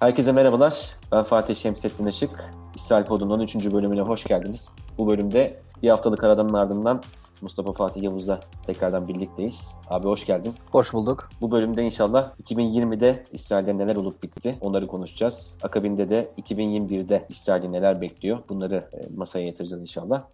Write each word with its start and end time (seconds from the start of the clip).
Herkese 0.00 0.32
merhabalar. 0.32 0.96
Ben 1.12 1.22
Fatih 1.22 1.56
Şemsettin 1.56 2.06
Işık. 2.06 2.52
İsrail 2.74 3.04
Pod'un 3.04 3.30
13. 3.30 3.72
bölümüne 3.72 4.00
hoş 4.00 4.24
geldiniz. 4.24 4.68
Bu 4.98 5.08
bölümde 5.08 5.60
bir 5.82 5.88
haftalık 5.88 6.24
aradanın 6.24 6.54
ardından 6.54 7.02
Mustafa 7.40 7.72
Fatih 7.72 8.02
Yavuz'la 8.02 8.40
tekrardan 8.66 9.08
birlikteyiz. 9.08 9.74
Abi 9.90 10.06
hoş 10.06 10.26
geldin. 10.26 10.54
Hoş 10.72 10.92
bulduk. 10.92 11.28
Bu 11.40 11.50
bölümde 11.50 11.82
inşallah 11.82 12.34
2020'de 12.42 13.24
İsrail'de 13.32 13.78
neler 13.78 13.96
olup 13.96 14.22
bitti 14.22 14.58
onları 14.60 14.86
konuşacağız. 14.86 15.58
Akabinde 15.62 16.10
de 16.10 16.30
2021'de 16.38 17.26
İsrail'i 17.28 17.72
neler 17.72 18.00
bekliyor 18.00 18.38
bunları 18.48 18.90
e, 18.92 19.16
masaya 19.16 19.46
yatıracağız 19.46 19.82
inşallah. 19.82 20.24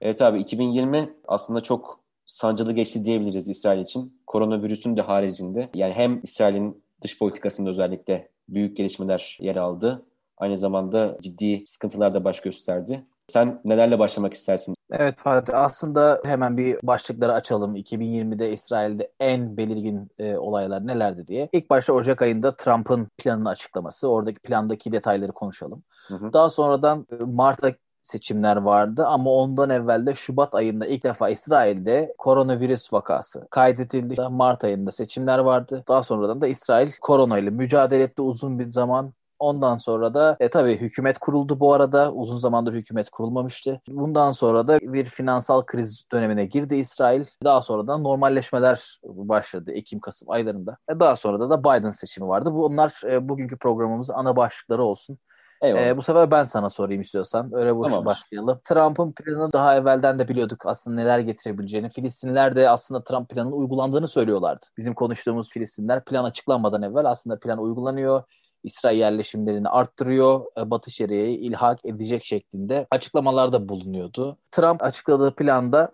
Evet 0.00 0.22
abi 0.22 0.40
2020 0.40 1.14
aslında 1.28 1.60
çok 1.60 2.00
sancılı 2.26 2.72
geçti 2.72 3.04
diyebiliriz 3.04 3.48
İsrail 3.48 3.82
için. 3.82 4.20
Koronavirüsün 4.26 4.96
de 4.96 5.02
haricinde 5.02 5.70
yani 5.74 5.92
hem 5.92 6.20
İsrail'in 6.22 6.81
dış 7.02 7.18
politikasında 7.18 7.70
özellikle 7.70 8.28
büyük 8.48 8.76
gelişmeler 8.76 9.38
yer 9.40 9.56
aldı. 9.56 10.06
Aynı 10.36 10.58
zamanda 10.58 11.18
ciddi 11.22 11.62
sıkıntılar 11.66 12.14
da 12.14 12.24
baş 12.24 12.40
gösterdi. 12.40 13.04
Sen 13.28 13.60
nelerle 13.64 13.98
başlamak 13.98 14.34
istersin? 14.34 14.74
Evet 14.90 15.18
Fatih 15.18 15.58
aslında 15.58 16.20
hemen 16.24 16.56
bir 16.56 16.78
başlıkları 16.82 17.32
açalım. 17.32 17.76
2020'de 17.76 18.52
İsrail'de 18.52 19.12
en 19.20 19.56
belirgin 19.56 20.10
e, 20.18 20.36
olaylar 20.36 20.86
nelerdi 20.86 21.26
diye. 21.26 21.48
İlk 21.52 21.70
başta 21.70 21.92
Ocak 21.92 22.22
ayında 22.22 22.56
Trump'ın 22.56 23.08
planını 23.18 23.48
açıklaması. 23.48 24.08
Oradaki 24.08 24.40
plandaki 24.40 24.92
detayları 24.92 25.32
konuşalım. 25.32 25.82
Hı 26.08 26.14
hı. 26.14 26.32
Daha 26.32 26.50
sonradan 26.50 27.06
e, 27.10 27.24
Mart'ta 27.24 27.72
seçimler 28.02 28.56
vardı 28.56 29.06
ama 29.06 29.30
ondan 29.30 29.70
evvel 29.70 30.06
de 30.06 30.14
Şubat 30.14 30.54
ayında 30.54 30.86
ilk 30.86 31.04
defa 31.04 31.28
İsrail'de 31.28 32.14
koronavirüs 32.18 32.92
vakası 32.92 33.46
kaydedildi. 33.50 34.22
Mart 34.30 34.64
ayında 34.64 34.92
seçimler 34.92 35.38
vardı. 35.38 35.84
Daha 35.88 36.02
sonradan 36.02 36.40
da 36.40 36.46
İsrail 36.46 36.90
korona 37.00 37.38
ile 37.38 37.50
mücadele 37.50 38.02
etti 38.02 38.22
uzun 38.22 38.58
bir 38.58 38.70
zaman. 38.70 39.12
Ondan 39.42 39.76
sonra 39.76 40.14
da 40.14 40.36
e, 40.40 40.48
tabii 40.48 40.76
hükümet 40.76 41.18
kuruldu 41.18 41.60
bu 41.60 41.74
arada. 41.74 42.12
Uzun 42.12 42.36
zamandır 42.36 42.72
hükümet 42.72 43.10
kurulmamıştı. 43.10 43.80
Bundan 43.88 44.32
sonra 44.32 44.68
da 44.68 44.80
bir 44.80 45.04
finansal 45.04 45.62
kriz 45.62 46.04
dönemine 46.12 46.44
girdi 46.44 46.74
İsrail. 46.74 47.24
Daha 47.44 47.62
sonra 47.62 47.86
da 47.86 47.98
normalleşmeler 47.98 49.00
başladı 49.04 49.72
Ekim-Kasım 49.72 50.30
aylarında. 50.30 50.76
E, 50.88 51.00
daha 51.00 51.16
sonra 51.16 51.40
da, 51.40 51.50
da 51.50 51.60
Biden 51.60 51.90
seçimi 51.90 52.28
vardı. 52.28 52.50
Bunlar 52.52 53.00
e, 53.04 53.28
bugünkü 53.28 53.56
programımızın 53.56 54.14
ana 54.14 54.36
başlıkları 54.36 54.82
olsun. 54.82 55.18
Ee, 55.62 55.96
bu 55.96 56.02
sefer 56.02 56.30
ben 56.30 56.44
sana 56.44 56.70
sorayım 56.70 57.02
istiyorsan. 57.02 57.50
Öyle 57.54 57.76
boş 57.76 57.90
tamam. 57.90 58.04
başlayalım. 58.04 58.60
Trump'ın 58.64 59.12
planını 59.12 59.52
daha 59.52 59.76
evvelden 59.76 60.18
de 60.18 60.28
biliyorduk 60.28 60.66
aslında 60.66 60.96
neler 60.96 61.18
getirebileceğini. 61.18 61.90
Filistinler 61.90 62.56
de 62.56 62.70
aslında 62.70 63.04
Trump 63.04 63.28
planının 63.28 63.52
uygulandığını 63.52 64.08
söylüyorlardı. 64.08 64.66
Bizim 64.78 64.94
konuştuğumuz 64.94 65.50
Filistinler 65.50 66.04
plan 66.04 66.24
açıklanmadan 66.24 66.82
evvel 66.82 67.04
aslında 67.04 67.38
plan 67.38 67.58
uygulanıyor. 67.58 68.22
İsrail 68.64 68.98
yerleşimlerini 68.98 69.68
arttırıyor, 69.68 70.44
e, 70.58 70.70
Batı 70.70 70.90
Şeria'yı 70.90 71.38
ilhak 71.38 71.84
edecek 71.84 72.24
şeklinde 72.24 72.86
açıklamalarda 72.90 73.68
bulunuyordu. 73.68 74.38
Trump 74.50 74.82
açıkladığı 74.82 75.34
planda 75.34 75.92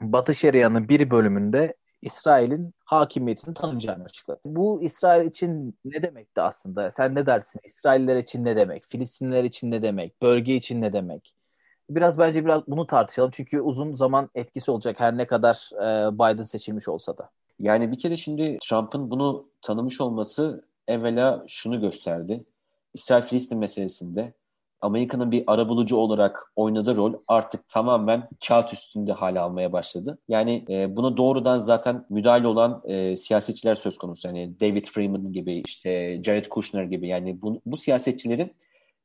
Batı 0.00 0.34
Şeria'nın 0.34 0.88
bir 0.88 1.10
bölümünde 1.10 1.74
İsrail'in 2.02 2.74
hakimiyetini 2.98 3.54
tanıyacağını 3.54 4.04
açıkladı. 4.04 4.40
Bu 4.44 4.82
İsrail 4.82 5.26
için 5.26 5.78
ne 5.84 6.02
demekti 6.02 6.40
aslında? 6.40 6.90
Sen 6.90 7.14
ne 7.14 7.26
dersin? 7.26 7.60
İsrailler 7.64 8.16
için 8.16 8.44
ne 8.44 8.56
demek? 8.56 8.84
Filistinler 8.88 9.44
için 9.44 9.70
ne 9.70 9.82
demek? 9.82 10.22
Bölge 10.22 10.54
için 10.54 10.80
ne 10.82 10.92
demek? 10.92 11.34
Biraz 11.90 12.18
bence 12.18 12.44
biraz 12.44 12.66
bunu 12.66 12.86
tartışalım. 12.86 13.30
Çünkü 13.34 13.60
uzun 13.60 13.94
zaman 13.94 14.30
etkisi 14.34 14.70
olacak 14.70 15.00
her 15.00 15.16
ne 15.16 15.26
kadar 15.26 15.70
e, 15.74 16.14
Biden 16.14 16.44
seçilmiş 16.44 16.88
olsa 16.88 17.18
da. 17.18 17.30
Yani 17.58 17.92
bir 17.92 17.98
kere 17.98 18.16
şimdi 18.16 18.58
Trump'ın 18.62 19.10
bunu 19.10 19.48
tanımış 19.62 20.00
olması 20.00 20.64
evvela 20.88 21.44
şunu 21.48 21.80
gösterdi. 21.80 22.44
İsrail-Filistin 22.94 23.58
meselesinde 23.58 24.32
Amerika'nın 24.84 25.30
bir 25.30 25.44
arabulucu 25.46 25.96
olarak 25.96 26.52
oynadığı 26.56 26.96
rol 26.96 27.14
artık 27.28 27.68
tamamen 27.68 28.28
kağıt 28.48 28.72
üstünde 28.72 29.12
hale 29.12 29.40
almaya 29.40 29.72
başladı. 29.72 30.18
Yani 30.28 30.64
e, 30.68 30.96
buna 30.96 31.16
doğrudan 31.16 31.56
zaten 31.56 32.06
müdahale 32.10 32.46
olan 32.46 32.82
e, 32.84 33.16
siyasetçiler 33.16 33.74
söz 33.74 33.98
konusu. 33.98 34.28
Yani 34.28 34.60
David 34.60 34.86
Freeman 34.86 35.32
gibi, 35.32 35.62
işte 35.66 36.22
Jared 36.24 36.46
Kushner 36.46 36.84
gibi 36.84 37.08
yani 37.08 37.42
bu, 37.42 37.60
bu 37.66 37.76
siyasetçilerin 37.76 38.52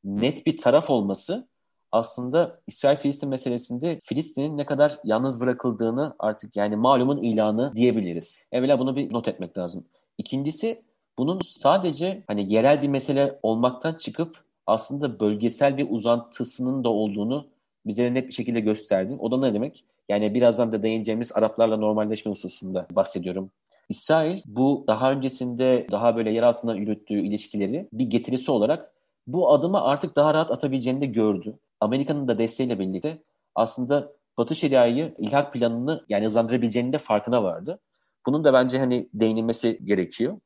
net 0.03 0.45
bir 0.45 0.57
taraf 0.57 0.89
olması 0.89 1.47
aslında 1.91 2.59
İsrail-Filistin 2.67 3.29
meselesinde 3.29 4.01
Filistin'in 4.03 4.57
ne 4.57 4.65
kadar 4.65 4.99
yalnız 5.03 5.39
bırakıldığını 5.39 6.15
artık 6.19 6.55
yani 6.55 6.75
malumun 6.75 7.23
ilanı 7.23 7.75
diyebiliriz. 7.75 8.37
Evvela 8.51 8.79
bunu 8.79 8.95
bir 8.95 9.13
not 9.13 9.27
etmek 9.27 9.57
lazım. 9.57 9.85
İkincisi 10.17 10.83
bunun 11.17 11.39
sadece 11.39 12.23
hani 12.27 12.53
yerel 12.53 12.81
bir 12.81 12.87
mesele 12.87 13.39
olmaktan 13.43 13.93
çıkıp 13.93 14.48
aslında 14.69 15.19
bölgesel 15.19 15.77
bir 15.77 15.87
uzantısının 15.89 16.83
da 16.83 16.89
olduğunu 16.89 17.47
bize 17.85 18.13
net 18.13 18.27
bir 18.27 18.33
şekilde 18.33 18.59
gösterdi. 18.59 19.17
O 19.19 19.31
da 19.31 19.37
ne 19.37 19.53
demek? 19.53 19.85
Yani 20.09 20.33
birazdan 20.33 20.71
da 20.71 20.83
değineceğimiz 20.83 21.31
Araplarla 21.35 21.77
normalleşme 21.77 22.31
hususunda 22.31 22.87
bahsediyorum. 22.91 23.51
İsrail 23.89 24.41
bu 24.45 24.83
daha 24.87 25.11
öncesinde 25.11 25.87
daha 25.91 26.15
böyle 26.15 26.33
yer 26.33 26.43
altından 26.43 26.75
yürüttüğü 26.75 27.19
ilişkileri 27.19 27.89
bir 27.93 28.05
getirisi 28.05 28.51
olarak 28.51 28.93
bu 29.27 29.51
adımı 29.53 29.81
artık 29.81 30.15
daha 30.15 30.33
rahat 30.33 30.51
atabileceğini 30.51 31.01
de 31.01 31.05
gördü. 31.05 31.59
Amerika'nın 31.79 32.27
da 32.27 32.37
desteğiyle 32.37 32.79
birlikte 32.79 33.23
aslında 33.55 34.11
Batı 34.37 34.55
Şeria'yı 34.55 35.15
ilhak 35.17 35.53
planını 35.53 36.05
yani 36.09 36.25
hızlandırabileceğinin 36.25 36.93
de 36.93 36.97
farkına 36.97 37.43
vardı. 37.43 37.79
Bunun 38.25 38.43
da 38.43 38.53
bence 38.53 38.79
hani 38.79 39.09
değinilmesi 39.13 39.79
gerekiyor. 39.83 40.37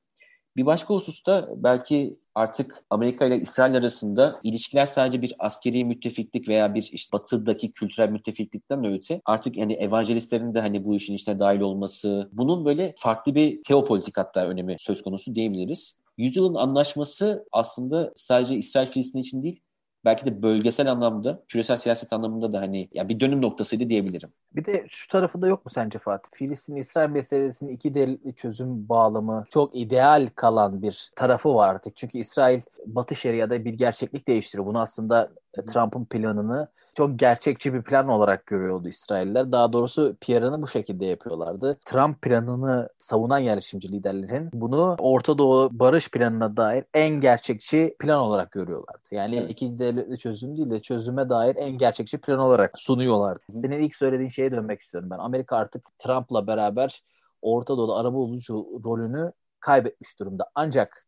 Bir 0.57 0.65
başka 0.65 0.93
hususta 0.93 1.49
belki 1.55 2.17
artık 2.35 2.85
Amerika 2.89 3.25
ile 3.25 3.41
İsrail 3.41 3.75
arasında 3.75 4.39
ilişkiler 4.43 4.85
sadece 4.85 5.21
bir 5.21 5.35
askeri 5.39 5.85
müttefiklik 5.85 6.47
veya 6.47 6.75
bir 6.75 6.89
işte 6.91 7.11
batıdaki 7.17 7.71
kültürel 7.71 8.09
müttefiklikten 8.09 8.85
öte 8.85 9.21
artık 9.25 9.57
yani 9.57 9.73
evangelistlerin 9.73 10.53
de 10.53 10.59
hani 10.59 10.85
bu 10.85 10.95
işin 10.95 11.13
içine 11.13 11.39
dahil 11.39 11.59
olması 11.59 12.29
bunun 12.33 12.65
böyle 12.65 12.93
farklı 12.97 13.35
bir 13.35 13.63
teopolitik 13.63 14.17
hatta 14.17 14.45
önemi 14.45 14.75
söz 14.79 15.01
konusu 15.01 15.35
diyebiliriz. 15.35 15.97
Yüzyılın 16.17 16.55
anlaşması 16.55 17.45
aslında 17.51 18.11
sadece 18.15 18.55
İsrail-Filistin 18.55 19.19
için 19.19 19.43
değil 19.43 19.61
belki 20.05 20.25
de 20.25 20.41
bölgesel 20.41 20.91
anlamda, 20.91 21.43
küresel 21.47 21.77
siyaset 21.77 22.13
anlamında 22.13 22.53
da 22.53 22.59
hani 22.59 22.89
ya 22.93 23.09
bir 23.09 23.19
dönüm 23.19 23.41
noktasıydı 23.41 23.89
diyebilirim. 23.89 24.29
Bir 24.55 24.65
de 24.65 24.85
şu 24.89 25.07
tarafında 25.07 25.47
yok 25.47 25.65
mu 25.65 25.71
sence 25.71 25.99
Fatih? 25.99 26.37
Filistin-İsrail 26.37 27.09
meselesinin 27.09 27.69
iki 27.69 27.93
devletli 27.93 28.35
çözüm 28.35 28.89
bağlamı 28.89 29.43
çok 29.51 29.75
ideal 29.75 30.29
kalan 30.35 30.81
bir 30.81 31.11
tarafı 31.15 31.55
var 31.55 31.69
artık. 31.69 31.95
Çünkü 31.95 32.17
İsrail 32.17 32.61
Batı 32.85 33.15
Şeria'da 33.15 33.65
bir 33.65 33.73
gerçeklik 33.73 34.27
değiştiriyor. 34.27 34.65
Bunu 34.65 34.81
aslında 34.81 35.29
Trump'ın 35.73 36.05
planını 36.05 36.67
çok 36.93 37.19
gerçekçi 37.19 37.73
bir 37.73 37.81
plan 37.81 38.07
olarak 38.07 38.45
görüyordu 38.45 38.87
İsrailler. 38.87 39.51
Daha 39.51 39.73
doğrusu 39.73 40.15
PR'ını 40.21 40.61
bu 40.61 40.67
şekilde 40.67 41.05
yapıyorlardı. 41.05 41.77
Trump 41.85 42.21
planını 42.21 42.89
savunan 42.97 43.39
yerleşimci 43.39 43.91
liderlerin 43.91 44.49
bunu 44.53 44.95
Orta 44.99 45.37
Doğu 45.37 45.69
barış 45.71 46.09
planına 46.09 46.57
dair 46.57 46.85
en 46.93 47.21
gerçekçi 47.21 47.95
plan 47.99 48.19
olarak 48.19 48.51
görüyorlardı. 48.51 49.07
Yani 49.11 49.35
evet. 49.35 49.49
iki 49.49 49.79
devletli 49.79 50.17
çözüm 50.17 50.57
değil 50.57 50.69
de 50.69 50.79
çözüme 50.79 51.29
dair 51.29 51.55
en 51.55 51.77
gerçekçi 51.77 52.17
plan 52.17 52.39
olarak 52.39 52.79
sunuyorlardı. 52.79 53.41
Senin 53.61 53.81
ilk 53.81 53.95
söylediğin 53.95 54.29
şeye 54.29 54.51
dönmek 54.51 54.81
istiyorum 54.81 55.09
ben. 55.09 55.17
Amerika 55.17 55.57
artık 55.57 55.85
Trump'la 55.97 56.47
beraber 56.47 57.03
Orta 57.41 57.77
Doğu'da 57.77 57.95
araba 57.95 58.17
olucu 58.17 58.67
rolünü 58.85 59.31
kaybetmiş 59.59 60.19
durumda. 60.19 60.49
Ancak 60.55 61.02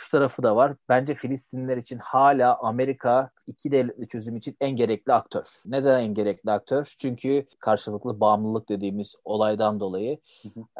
şu 0.00 0.10
tarafı 0.10 0.42
da 0.42 0.56
var. 0.56 0.74
Bence 0.88 1.14
Filistinliler 1.14 1.76
için 1.76 1.98
hala 1.98 2.58
Amerika 2.58 3.30
iki 3.46 3.72
devletli 3.72 4.08
çözüm 4.08 4.36
için 4.36 4.56
en 4.60 4.70
gerekli 4.70 5.12
aktör. 5.12 5.62
Neden 5.66 6.00
en 6.00 6.14
gerekli 6.14 6.50
aktör? 6.50 6.94
Çünkü 6.98 7.46
karşılıklı 7.58 8.20
bağımlılık 8.20 8.68
dediğimiz 8.68 9.14
olaydan 9.24 9.80
dolayı 9.80 10.18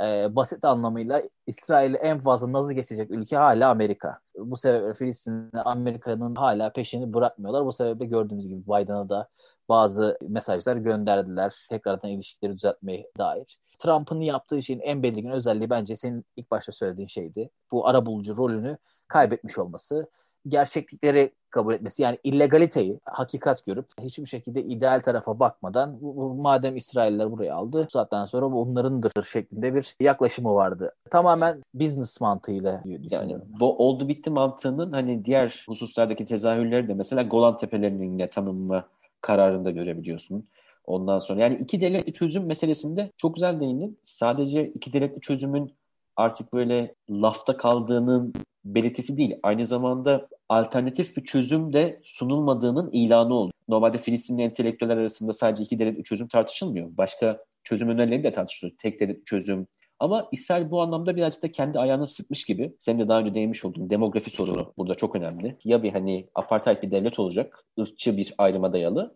E, 0.01 0.37
basit 0.37 0.65
anlamıyla 0.65 1.23
İsrail'i 1.47 1.97
en 1.97 2.19
fazla 2.21 2.53
nazı 2.53 2.73
geçecek 2.73 3.11
ülke 3.11 3.37
hala 3.37 3.71
Amerika. 3.71 4.19
Bu 4.37 4.57
sebeple 4.57 4.95
Filistin'le 4.95 5.63
Amerika'nın 5.65 6.35
hala 6.35 6.73
peşini 6.73 7.13
bırakmıyorlar. 7.15 7.65
Bu 7.67 7.73
sebeple 7.73 8.07
gördüğümüz 8.07 8.49
gibi 8.49 8.63
Biden'a 8.67 9.09
da 9.09 9.29
bazı 9.69 10.19
mesajlar 10.29 10.77
gönderdiler. 10.77 11.67
Tekrardan 11.69 12.11
ilişkileri 12.11 12.55
düzeltmeye 12.55 13.11
dair. 13.19 13.59
Trump'ın 13.79 14.21
yaptığı 14.21 14.63
şeyin 14.63 14.81
en 14.81 15.03
belirgin 15.03 15.31
özelliği 15.31 15.71
bence 15.71 15.97
senin 15.97 16.25
ilk 16.37 16.51
başta 16.51 16.73
söylediğin 16.73 17.09
şeydi. 17.09 17.51
Bu 17.73 17.89
ara 17.89 18.07
bulucu 18.07 18.37
rolünü 18.37 18.79
kaybetmiş 19.11 19.59
olması, 19.59 20.07
gerçeklikleri 20.49 21.33
kabul 21.51 21.75
etmesi 21.75 22.03
yani 22.03 22.19
illegaliteyi 22.25 23.01
hakikat 23.05 23.65
görüp 23.65 23.87
hiçbir 24.01 24.27
şekilde 24.27 24.63
ideal 24.63 25.01
tarafa 25.01 25.41
bakmadan 25.41 25.99
madem 26.37 26.77
İsrailler 26.77 27.31
buraya 27.31 27.55
aldı 27.55 27.85
bu 27.87 27.91
saatten 27.91 28.27
sonra 28.27 28.53
bu 28.53 28.61
onlarındır 28.63 29.25
şeklinde 29.25 29.75
bir 29.75 29.97
yaklaşımı 30.01 30.55
vardı. 30.55 30.95
Tamamen 31.11 31.63
business 31.75 32.21
mantığıyla 32.21 32.83
düşünüyorum. 32.85 33.09
Yani 33.13 33.39
bu 33.61 33.79
oldu 33.79 34.09
bitti 34.09 34.31
mantığının 34.31 34.93
hani 34.93 35.25
diğer 35.25 35.65
hususlardaki 35.69 36.25
tezahürleri 36.25 36.89
de 36.89 36.95
mesela 36.95 37.23
Golan 37.23 37.57
Tepelerinin 37.57 38.13
yine 38.13 38.31
tanınma 38.31 38.85
kararında 39.21 39.71
görebiliyorsun. 39.71 40.49
Ondan 40.87 41.19
sonra 41.19 41.41
yani 41.41 41.55
iki 41.55 41.81
devletli 41.81 42.13
çözüm 42.13 42.47
meselesinde 42.47 43.11
çok 43.17 43.35
güzel 43.35 43.61
değindin. 43.61 43.99
Sadece 44.03 44.69
iki 44.69 44.93
devletli 44.93 45.21
çözümün 45.21 45.73
artık 46.21 46.53
böyle 46.53 46.95
lafta 47.11 47.57
kaldığının 47.57 48.33
belirtisi 48.65 49.17
değil. 49.17 49.35
Aynı 49.43 49.67
zamanda 49.67 50.29
alternatif 50.49 51.17
bir 51.17 51.25
çözüm 51.25 51.73
de 51.73 52.01
sunulmadığının 52.05 52.91
ilanı 52.93 53.35
oldu. 53.35 53.53
Normalde 53.69 53.99
Filistinli 53.99 54.43
entelektüeller 54.43 54.97
arasında 54.97 55.33
sadece 55.33 55.63
iki 55.63 55.79
devletli 55.79 56.05
çözüm 56.05 56.29
tartışılmıyor. 56.29 56.97
Başka 56.97 57.45
çözüm 57.65 57.89
önerileri 57.89 58.25
de 58.25 58.33
tartışılıyor. 58.33 58.77
Tek 58.79 59.01
devletli 59.01 59.25
çözüm. 59.25 59.67
Ama 59.99 60.29
İsrail 60.33 60.71
bu 60.71 60.81
anlamda 60.83 61.17
birazcık 61.17 61.43
da 61.43 61.53
kendi 61.53 61.79
ayağını 61.79 62.07
sıkmış 62.07 62.45
gibi. 62.45 62.77
Sen 62.79 62.99
de 62.99 63.09
daha 63.09 63.21
önce 63.21 63.35
değinmiş 63.35 63.65
olduğun 63.65 63.91
demografi 63.91 64.31
sorunu 64.31 64.73
burada 64.79 64.95
çok 64.95 65.17
önemli. 65.17 65.57
Ya 65.65 65.83
bir 65.83 65.93
hani 65.93 66.29
apartheid 66.35 66.83
bir 66.83 66.91
devlet 66.91 67.19
olacak, 67.19 67.65
ırkçı 67.81 68.17
bir 68.17 68.35
ayrıma 68.39 68.73
dayalı. 68.73 69.15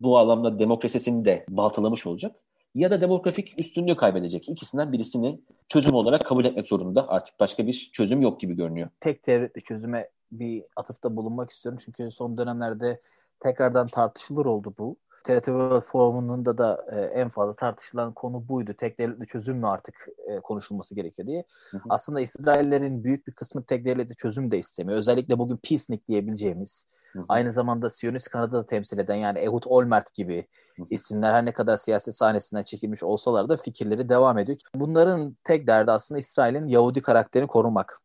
Bu 0.00 0.18
anlamda 0.18 0.58
demokrasisini 0.58 1.24
de 1.24 1.46
baltalamış 1.48 2.06
olacak 2.06 2.36
ya 2.74 2.90
da 2.90 3.00
demografik 3.00 3.58
üstünlüğü 3.58 3.96
kaybedecek. 3.96 4.48
İkisinden 4.48 4.92
birisini 4.92 5.40
çözüm 5.68 5.94
olarak 5.94 6.26
kabul 6.26 6.44
etmek 6.44 6.68
zorunda. 6.68 7.08
Artık 7.08 7.40
başka 7.40 7.66
bir 7.66 7.90
çözüm 7.92 8.20
yok 8.20 8.40
gibi 8.40 8.56
görünüyor. 8.56 8.88
Tek 9.00 9.26
devletli 9.26 9.62
çözüme 9.62 10.08
bir 10.32 10.64
atıfta 10.76 11.16
bulunmak 11.16 11.50
istiyorum. 11.50 11.80
Çünkü 11.84 12.10
son 12.10 12.38
dönemlerde 12.38 13.00
tekrardan 13.40 13.86
tartışılır 13.86 14.46
oldu 14.46 14.74
bu. 14.78 14.96
TRT 15.24 15.44
World 15.44 15.80
Forum'unda 15.80 16.58
da 16.58 16.86
e, 16.92 17.00
en 17.00 17.28
fazla 17.28 17.54
tartışılan 17.54 18.12
konu 18.12 18.48
buydu. 18.48 18.74
Tek 18.74 18.98
devletli 18.98 19.26
çözüm 19.26 19.56
mü 19.56 19.66
artık 19.66 20.08
e, 20.26 20.40
konuşulması 20.40 20.94
gerekiyor 20.94 21.28
diye. 21.28 21.44
Hı 21.70 21.76
hı. 21.76 21.82
Aslında 21.88 22.20
İsraillerin 22.20 23.04
büyük 23.04 23.26
bir 23.26 23.32
kısmı 23.32 23.64
tek 23.64 23.84
devletli 23.84 24.16
çözüm 24.16 24.50
de 24.50 24.58
istemiyor. 24.58 24.98
Özellikle 24.98 25.38
bugün 25.38 25.56
peacenik 25.56 26.08
diyebileceğimiz 26.08 26.86
Aynı 27.28 27.52
zamanda 27.52 27.90
Siyonist 27.90 28.28
kanadı 28.28 28.52
da 28.52 28.66
temsil 28.66 28.98
eden 28.98 29.14
yani 29.14 29.38
Ehud 29.38 29.62
Olmert 29.66 30.14
gibi 30.14 30.46
isimler 30.90 31.32
her 31.32 31.44
ne 31.44 31.52
kadar 31.52 31.76
siyasi 31.76 32.12
sahnesinden 32.12 32.62
çekilmiş 32.62 33.02
olsalar 33.02 33.48
da 33.48 33.56
fikirleri 33.56 34.08
devam 34.08 34.38
ediyor. 34.38 34.58
Bunların 34.74 35.36
tek 35.44 35.66
derdi 35.66 35.90
aslında 35.90 36.18
İsrail'in 36.18 36.66
Yahudi 36.66 37.02
karakterini 37.02 37.48
korumak. 37.48 38.00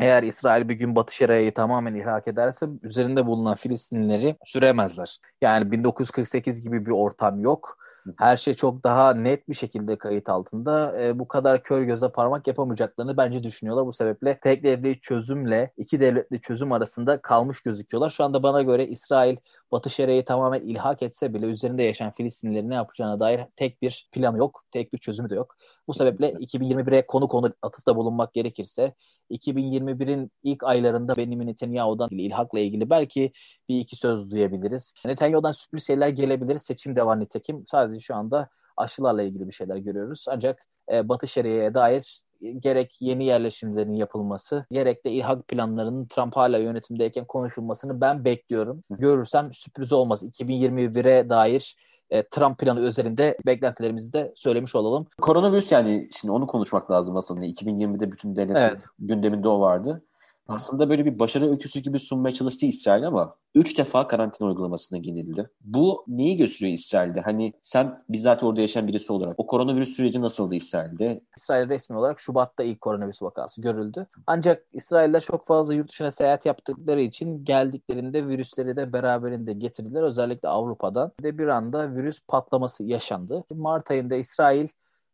Eğer 0.00 0.22
İsrail 0.22 0.68
bir 0.68 0.74
gün 0.74 0.96
Batı 0.96 1.14
Şeria'yı 1.14 1.54
tamamen 1.54 1.94
ilhak 1.94 2.28
ederse 2.28 2.66
üzerinde 2.82 3.26
bulunan 3.26 3.54
Filistinlileri 3.54 4.36
süremezler. 4.44 5.18
Yani 5.40 5.70
1948 5.70 6.62
gibi 6.62 6.86
bir 6.86 6.90
ortam 6.90 7.40
yok 7.40 7.79
her 8.18 8.36
şey 8.36 8.54
çok 8.54 8.84
daha 8.84 9.14
net 9.14 9.48
bir 9.48 9.54
şekilde 9.54 9.98
kayıt 9.98 10.28
altında. 10.28 11.02
E, 11.02 11.18
bu 11.18 11.28
kadar 11.28 11.62
kör 11.62 11.82
göze 11.82 12.08
parmak 12.08 12.46
yapamayacaklarını 12.46 13.16
bence 13.16 13.42
düşünüyorlar. 13.42 13.86
Bu 13.86 13.92
sebeple 13.92 14.38
tek 14.40 14.64
devletli 14.64 15.00
çözümle 15.00 15.72
iki 15.76 16.00
devletli 16.00 16.40
çözüm 16.40 16.72
arasında 16.72 17.20
kalmış 17.22 17.60
gözüküyorlar. 17.60 18.10
Şu 18.10 18.24
anda 18.24 18.42
bana 18.42 18.62
göre 18.62 18.86
İsrail 18.86 19.36
Batı 19.72 19.90
Şeria'yı 19.90 20.24
tamamen 20.24 20.60
ilhak 20.60 21.02
etse 21.02 21.34
bile 21.34 21.46
üzerinde 21.46 21.82
yaşayan 21.82 22.12
Filistinlilerin 22.16 22.70
ne 22.70 22.74
yapacağına 22.74 23.20
dair 23.20 23.40
tek 23.56 23.82
bir 23.82 24.08
plan 24.12 24.36
yok. 24.36 24.64
Tek 24.70 24.92
bir 24.92 24.98
çözümü 24.98 25.30
de 25.30 25.34
yok. 25.34 25.56
Bu 25.90 25.94
sebeple 25.94 26.32
2021'e 26.32 27.06
konu 27.06 27.28
konu 27.28 27.52
atıfta 27.62 27.96
bulunmak 27.96 28.34
gerekirse 28.34 28.94
2021'in 29.30 30.30
ilk 30.42 30.64
aylarında 30.64 31.16
Benjamin 31.16 31.46
Netanyahu'dan 31.46 32.08
ilhakla 32.10 32.60
ilgili 32.60 32.90
belki 32.90 33.32
bir 33.68 33.80
iki 33.80 33.96
söz 33.96 34.30
duyabiliriz. 34.30 34.94
Netanyahu'dan 35.04 35.52
sürpriz 35.52 35.86
şeyler 35.86 36.08
gelebilir. 36.08 36.58
Seçim 36.58 36.96
de 36.96 37.06
var 37.06 37.20
nitekim. 37.20 37.64
Sadece 37.68 38.00
şu 38.00 38.14
anda 38.14 38.48
aşılarla 38.76 39.22
ilgili 39.22 39.48
bir 39.48 39.52
şeyler 39.52 39.76
görüyoruz. 39.76 40.24
Ancak 40.28 40.66
e, 40.92 41.08
Batı 41.08 41.28
Şeria'ya 41.28 41.74
dair 41.74 42.22
gerek 42.58 42.96
yeni 43.00 43.24
yerleşimlerin 43.24 43.94
yapılması, 43.94 44.66
gerek 44.70 45.04
de 45.04 45.10
İHA 45.10 45.42
planlarının 45.42 46.06
Trump 46.06 46.36
hala 46.36 46.58
yönetimdeyken 46.58 47.24
konuşulmasını 47.24 48.00
ben 48.00 48.24
bekliyorum. 48.24 48.84
Görürsem 48.90 49.54
sürpriz 49.54 49.92
olmaz. 49.92 50.22
2021'e 50.22 51.28
dair 51.28 51.76
e, 52.10 52.22
Trump 52.22 52.58
planı 52.58 52.80
üzerinde 52.80 53.38
beklentilerimizi 53.46 54.12
de 54.12 54.32
söylemiş 54.36 54.74
olalım. 54.74 55.06
Koronavirüs 55.20 55.72
yani 55.72 56.08
şimdi 56.20 56.32
onu 56.32 56.46
konuşmak 56.46 56.90
lazım 56.90 57.16
aslında. 57.16 57.46
2020'de 57.46 58.12
bütün 58.12 58.36
devlet 58.36 58.56
evet. 58.56 58.84
gündeminde 58.98 59.48
o 59.48 59.60
vardı. 59.60 60.02
Aslında 60.50 60.90
böyle 60.90 61.04
bir 61.04 61.18
başarı 61.18 61.50
öyküsü 61.50 61.80
gibi 61.80 61.98
sunmaya 61.98 62.34
çalıştı 62.34 62.66
İsrail 62.66 63.06
ama 63.06 63.34
3 63.54 63.78
defa 63.78 64.08
karantina 64.08 64.48
uygulamasına 64.48 64.98
gidildi. 64.98 65.50
Bu 65.60 66.04
neyi 66.08 66.36
gösteriyor 66.36 66.78
İsrail'de? 66.78 67.20
Hani 67.20 67.52
sen 67.62 68.02
bizzat 68.08 68.42
orada 68.42 68.60
yaşayan 68.60 68.88
birisi 68.88 69.12
olarak 69.12 69.34
o 69.38 69.46
koronavirüs 69.46 69.96
süreci 69.96 70.20
nasıldı 70.20 70.54
İsrail'de? 70.54 71.20
İsrail 71.36 71.68
resmi 71.68 71.96
olarak 71.96 72.20
Şubat'ta 72.20 72.62
ilk 72.62 72.80
koronavirüs 72.80 73.22
vakası 73.22 73.60
görüldü. 73.60 74.06
Ancak 74.26 74.66
İsrailler 74.72 75.20
çok 75.20 75.46
fazla 75.46 75.74
yurt 75.74 75.90
dışına 75.90 76.10
seyahat 76.10 76.46
yaptıkları 76.46 77.00
için 77.00 77.44
geldiklerinde 77.44 78.28
virüsleri 78.28 78.76
de 78.76 78.92
beraberinde 78.92 79.52
getirdiler. 79.52 80.02
Özellikle 80.02 80.48
Avrupa'dan. 80.48 81.12
Ve 81.22 81.38
bir 81.38 81.46
anda 81.46 81.94
virüs 81.94 82.20
patlaması 82.28 82.84
yaşandı. 82.84 83.44
Mart 83.50 83.90
ayında 83.90 84.14
İsrail 84.14 84.68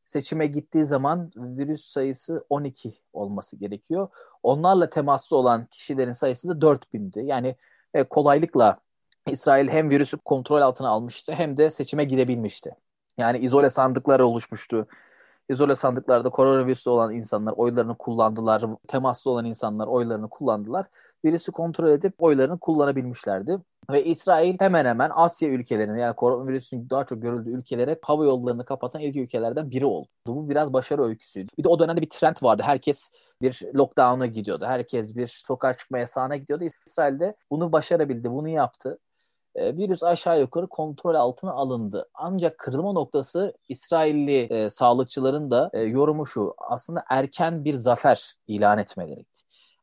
seçime 0.06 0.46
gittiği 0.46 0.84
zaman 0.84 1.30
virüs 1.36 1.84
sayısı 1.84 2.46
12 2.50 2.98
olması 3.12 3.56
gerekiyor. 3.56 4.08
Onlarla 4.42 4.90
temaslı 4.90 5.36
olan 5.36 5.66
kişilerin 5.66 6.12
sayısı 6.12 6.48
da 6.48 6.66
4000'di. 6.66 7.26
Yani 7.26 7.56
e, 7.94 8.04
kolaylıkla 8.04 8.78
İsrail 9.26 9.68
hem 9.68 9.90
virüsü 9.90 10.16
kontrol 10.16 10.60
altına 10.60 10.88
almıştı 10.88 11.32
hem 11.32 11.56
de 11.56 11.70
seçime 11.70 12.04
gidebilmişti. 12.04 12.76
Yani 13.18 13.38
izole 13.38 13.70
sandıklar 13.70 14.20
oluşmuştu. 14.20 14.86
İzole 15.48 15.76
sandıklarda 15.76 16.30
koronavirüsü 16.30 16.90
olan 16.90 17.14
insanlar 17.14 17.52
oylarını 17.52 17.98
kullandılar. 17.98 18.64
Temaslı 18.88 19.30
olan 19.30 19.44
insanlar 19.44 19.86
oylarını 19.86 20.28
kullandılar. 20.28 20.86
Virüsü 21.24 21.52
kontrol 21.52 21.90
edip 21.90 22.14
oylarını 22.18 22.58
kullanabilmişlerdi. 22.58 23.58
Ve 23.90 24.04
İsrail 24.04 24.56
hemen 24.58 24.84
hemen 24.84 25.10
Asya 25.14 25.48
ülkelerine 25.48 26.00
yani 26.00 26.16
koronavirüsün 26.16 26.90
daha 26.90 27.06
çok 27.06 27.22
görüldüğü 27.22 27.50
ülkelere 27.50 27.98
hava 28.02 28.24
yollarını 28.24 28.64
kapatan 28.64 29.00
ilk 29.00 29.16
ülkelerden 29.16 29.70
biri 29.70 29.86
oldu. 29.86 30.08
Bu 30.26 30.50
biraz 30.50 30.72
başarı 30.72 31.04
öyküsüydü. 31.04 31.48
Bir 31.58 31.64
de 31.64 31.68
o 31.68 31.78
dönemde 31.78 32.00
bir 32.00 32.10
trend 32.10 32.36
vardı. 32.42 32.62
Herkes 32.66 33.10
bir 33.42 33.62
lockdown'a 33.74 34.26
gidiyordu. 34.26 34.64
Herkes 34.66 35.16
bir 35.16 35.26
sokağa 35.26 35.76
çıkma 35.76 35.98
yasağına 35.98 36.36
gidiyordu. 36.36 36.64
İsrail'de 36.86 37.36
bunu 37.50 37.72
başarabildi, 37.72 38.30
bunu 38.30 38.48
yaptı. 38.48 38.98
E, 39.54 39.76
virüs 39.76 40.02
aşağı 40.02 40.40
yukarı 40.40 40.66
kontrol 40.66 41.14
altına 41.14 41.52
alındı. 41.52 42.08
Ancak 42.14 42.58
kırılma 42.58 42.92
noktası 42.92 43.54
İsrailli 43.68 44.40
e, 44.40 44.70
sağlıkçıların 44.70 45.50
da 45.50 45.70
e, 45.72 45.80
yorumu 45.80 46.26
şu. 46.26 46.54
Aslında 46.58 47.04
erken 47.10 47.64
bir 47.64 47.74
zafer 47.74 48.34
ilan 48.46 48.78
etmeleri 48.78 49.24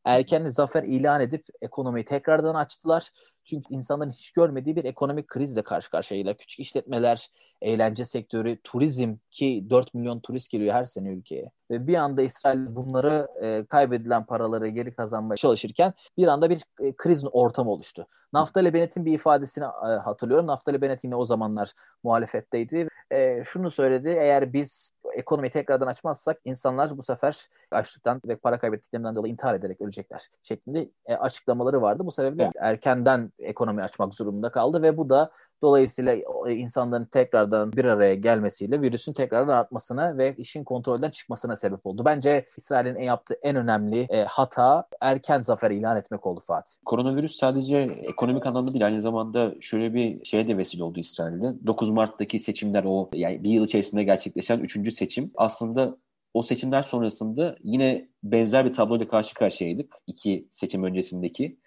erken 0.06 0.46
zafer 0.46 0.84
ilan 0.84 1.22
edip 1.22 1.46
ekonomiyi 1.62 2.06
tekrardan 2.06 2.56
açtılar. 2.56 3.12
Çünkü 3.46 3.74
insanların 3.74 4.12
hiç 4.12 4.32
görmediği 4.32 4.76
bir 4.76 4.84
ekonomik 4.84 5.28
krizle 5.28 5.62
karşı 5.62 5.92
karşıyayla. 5.92 6.34
Küçük 6.34 6.60
işletmeler, 6.60 7.30
eğlence 7.62 8.06
sektörü, 8.06 8.58
turizm 8.64 9.16
ki 9.32 9.66
4 9.70 9.94
milyon 9.94 10.20
turist 10.20 10.50
geliyor 10.50 10.74
her 10.76 10.86
sene 10.86 11.10
ülkeye. 11.10 11.52
Ve 11.72 11.88
bir 11.88 11.96
anda 11.96 12.22
İsrail 12.22 12.76
bunları 12.76 13.28
e, 13.42 13.66
kaybedilen 13.66 14.26
paraları 14.26 14.68
geri 14.68 14.96
kazanmaya 14.96 15.38
çalışırken 15.38 15.94
bir 16.18 16.28
anda 16.28 16.50
bir 16.50 16.64
e, 16.80 16.96
kriz 16.96 17.24
ortamı 17.32 17.72
oluştu. 17.72 18.08
Naftali 18.34 18.74
Bennett'in 18.74 19.06
bir 19.06 19.14
ifadesini 19.14 19.64
e, 19.64 19.88
hatırlıyorum. 20.04 20.48
Naftali 20.48 20.82
Bennett 20.82 21.04
yine 21.04 21.16
o 21.16 21.26
zamanlar 21.26 21.74
muhalefetteydi. 22.04 22.88
E, 23.12 23.44
şunu 23.46 23.72
söyledi, 23.72 24.10
eğer 24.10 24.54
biz 24.54 24.92
ekonomiyi 25.16 25.52
tekrardan 25.52 25.88
açmazsak 25.88 26.38
insanlar 26.46 26.98
bu 26.98 27.04
sefer 27.04 27.50
açlıktan 27.72 28.22
ve 28.26 28.36
para 28.36 28.60
kaybettiklerinden 28.60 29.16
dolayı 29.16 29.34
intihar 29.34 29.56
ederek 29.56 29.82
ölecekler 29.82 30.30
şeklinde 30.44 30.90
e, 31.06 31.16
açıklamaları 31.16 31.82
vardı. 31.82 32.06
Bu 32.06 32.12
sebeple 32.12 32.52
erkenden 32.60 33.32
ekonomi 33.40 33.82
açmak 33.82 34.16
zorunda 34.16 34.52
kaldı 34.52 34.82
ve 34.82 34.98
bu 34.98 35.10
da 35.10 35.32
Dolayısıyla 35.64 36.16
insanların 36.50 37.06
tekrardan 37.06 37.74
bir 37.74 37.86
araya 37.86 38.16
gelmesiyle 38.16 38.82
virüsün 38.82 39.14
tekrardan 39.14 39.58
artmasına 39.58 40.18
ve 40.18 40.36
işin 40.38 40.64
kontrolden 40.64 41.10
çıkmasına 41.10 41.56
sebep 41.56 41.86
oldu. 41.86 42.06
Bence 42.06 42.46
İsrail'in 42.58 43.00
yaptığı 43.00 43.34
en 43.42 43.56
önemli 43.56 44.08
e, 44.10 44.24
hata 44.24 44.88
erken 45.02 45.42
zafer 45.42 45.72
ilan 45.72 45.98
etmek 45.98 46.28
oldu 46.28 46.40
Fatih. 46.48 46.72
Koronavirüs 46.86 47.36
sadece 47.36 47.78
ekonomik 48.04 48.46
anlamda 48.46 48.74
değil 48.74 48.86
aynı 48.86 49.02
zamanda 49.02 49.54
şöyle 49.62 49.94
bir 49.94 50.26
şeye 50.26 50.48
de 50.48 50.58
vesile 50.58 50.84
oldu 50.84 51.00
İsrail'de. 51.00 51.68
9 51.68 51.90
Mart'taki 51.90 52.40
seçimler 52.40 52.84
o 52.84 53.10
yani 53.14 53.44
bir 53.44 53.50
yıl 53.50 53.66
içerisinde 53.66 54.04
gerçekleşen 54.04 54.60
üçüncü 54.60 54.92
seçim 54.92 55.32
aslında 55.36 55.98
o 56.34 56.44
seçimler 56.44 56.82
sonrasında 56.82 57.56
yine 57.64 58.10
benzer 58.24 58.66
bir 58.66 58.74
tabloyla 58.74 59.08
karşı 59.08 59.34
karşıyaydık. 59.34 59.96
iki 60.08 60.48
seçim 60.52 60.84
öncesindeki 60.84 61.58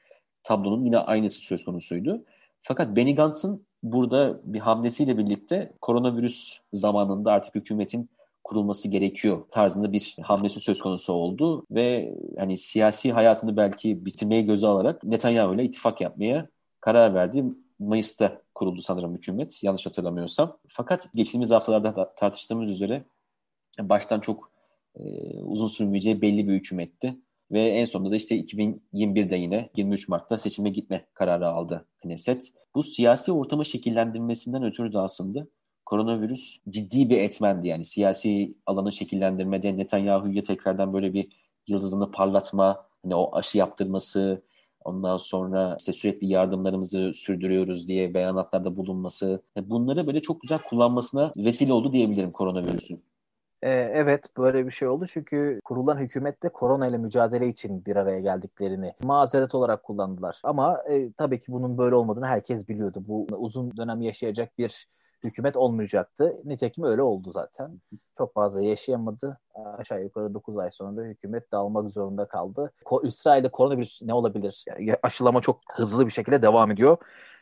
tablonun 0.43 0.85
yine 0.85 0.99
aynısı 0.99 1.41
söz 1.41 1.65
konusuydu. 1.65 2.25
Fakat 2.63 2.97
Benny 2.97 3.15
Gantz'ın 3.15 3.67
burada 3.93 4.41
bir 4.45 4.61
hamlesiyle 4.61 5.19
birlikte 5.19 5.73
koronavirüs 5.81 6.59
zamanında 6.73 7.33
artık 7.33 7.55
hükümetin 7.55 8.11
kurulması 8.45 8.89
gerekiyor 8.89 9.43
tarzında 9.51 9.93
bir 9.93 10.17
hamlesi 10.23 10.61
söz 10.61 10.83
konusu 10.83 11.13
oldu 11.13 11.67
ve 11.71 12.15
hani 12.39 12.59
siyasi 12.59 13.13
hayatını 13.13 13.57
belki 13.57 14.07
bitirmeye 14.07 14.43
göze 14.43 14.67
alarak 14.67 15.05
Netanyahu 15.05 15.55
ile 15.55 15.65
ittifak 15.65 16.01
yapmaya 16.01 16.49
karar 16.81 17.15
verdi. 17.15 17.45
Mayıs'ta 17.79 18.43
kuruldu 18.55 18.83
sanırım 18.83 19.15
hükümet 19.15 19.63
yanlış 19.63 19.87
hatırlamıyorsam. 19.87 20.59
Fakat 20.69 21.09
geçtiğimiz 21.15 21.51
haftalarda 21.51 22.15
tartıştığımız 22.15 22.71
üzere 22.71 23.05
baştan 23.81 24.21
çok 24.21 24.51
e, 24.97 25.05
uzun 25.41 25.69
sürmeyeceği 25.69 26.23
belli 26.23 26.49
bir 26.49 26.53
hükümetti. 26.53 27.17
Ve 27.51 27.69
en 27.69 27.85
sonunda 27.85 28.11
da 28.11 28.17
işte 28.17 28.39
2021'de 28.41 29.37
yine 29.37 29.71
23 29.77 30.09
Mart'ta 30.09 30.39
seçime 30.39 30.71
gitme 30.71 31.07
kararı 31.15 31.49
aldı 31.49 31.87
Knesset. 32.03 32.53
Bu 32.75 32.83
siyasi 32.83 33.33
ortamı 33.33 33.65
şekillendirmesinden 33.65 34.63
ötürü 34.63 34.93
de 34.93 34.99
aslında 34.99 35.47
koronavirüs 35.85 36.59
ciddi 36.69 37.11
bir 37.11 37.19
etmendi. 37.19 37.69
Yani 37.69 37.85
siyasi 37.85 38.55
alanı 38.67 38.93
şekillendirmede 38.93 39.77
Netanyahu'ya 39.77 40.43
tekrardan 40.43 40.93
böyle 40.93 41.15
bir 41.15 41.29
yıldızını 41.69 42.11
parlatma, 42.11 42.87
hani 43.03 43.15
o 43.15 43.37
aşı 43.37 43.59
yaptırması, 43.59 44.43
ondan 44.85 45.17
sonra 45.17 45.77
işte 45.79 45.93
sürekli 45.93 46.27
yardımlarımızı 46.27 47.13
sürdürüyoruz 47.15 47.89
diye 47.89 48.15
beyanatlarda 48.15 48.77
bulunması, 48.77 49.43
bunları 49.57 50.07
böyle 50.07 50.23
çok 50.23 50.41
güzel 50.41 50.59
kullanmasına 50.59 51.33
vesile 51.37 51.73
oldu 51.73 51.93
diyebilirim 51.93 52.33
koronavirüsün. 52.33 53.03
Ee, 53.63 53.71
evet 53.71 54.25
böyle 54.39 54.67
bir 54.67 54.71
şey 54.71 54.89
oldu 54.89 55.07
çünkü 55.07 55.61
kurulan 55.65 55.99
hükümet 55.99 56.43
de 56.43 56.49
korona 56.49 56.87
ile 56.87 56.99
mücadele 56.99 57.49
için 57.49 57.85
bir 57.85 57.97
araya 57.97 58.21
geldiklerini 58.21 58.93
mazeret 59.05 59.55
olarak 59.55 59.83
kullandılar. 59.83 60.41
Ama 60.45 60.83
e, 60.91 61.13
tabii 61.13 61.41
ki 61.41 61.53
bunun 61.53 61.79
böyle 61.79 61.95
olmadığını 61.95 62.27
herkes 62.27 62.69
biliyordu. 62.69 63.05
Bu 63.09 63.27
uzun 63.31 63.77
dönem 63.77 64.03
yaşayacak 64.03 64.59
bir 64.59 64.87
hükümet 65.25 65.57
olmayacaktı. 65.57 66.37
Nitekim 66.45 66.85
öyle 66.85 67.03
oldu 67.03 67.31
zaten. 67.31 67.81
Çok 68.19 68.35
fazla 68.35 68.63
yaşayamadı. 68.63 69.39
Aşağı 69.79 70.03
yukarı 70.03 70.35
9 70.35 70.59
ay 70.59 70.71
sonra 70.71 71.03
hükümet 71.03 71.53
dağılmak 71.53 71.91
zorunda 71.91 72.29
kaldı. 72.29 72.73
Ko- 72.85 73.07
İsrail'de 73.07 73.49
koronavirüs 73.49 74.03
ne 74.03 74.15
olabilir? 74.15 74.65
Yani 74.69 74.97
aşılama 75.03 75.41
çok 75.41 75.61
hızlı 75.73 76.07
bir 76.07 76.13
şekilde 76.13 76.43
devam 76.43 76.71
ediyor. 76.71 76.97